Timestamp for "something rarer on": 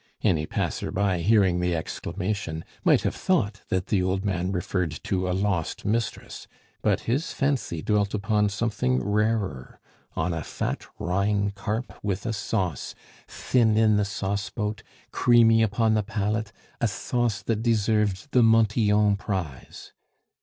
8.49-10.33